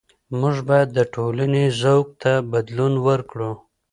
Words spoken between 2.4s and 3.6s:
بدلون ورکړو.